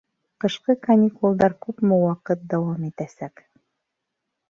Ҡышҡы 0.45 0.75
каникулдар 0.87 1.55
күпме 1.67 2.01
ваҡыт 2.07 2.43
дауам 2.55 2.91
итәсәк? 2.91 3.49